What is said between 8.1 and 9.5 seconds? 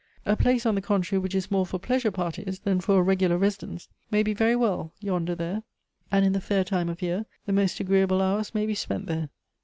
hours may be spent there."